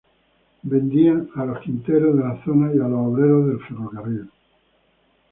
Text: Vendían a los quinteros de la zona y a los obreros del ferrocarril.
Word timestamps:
Vendían 0.63 1.29
a 1.35 1.45
los 1.45 1.59
quinteros 1.59 2.17
de 2.17 2.23
la 2.23 2.43
zona 2.43 2.71
y 2.73 2.79
a 2.79 2.87
los 2.87 3.05
obreros 3.13 3.45
del 3.49 3.59
ferrocarril. 3.59 4.31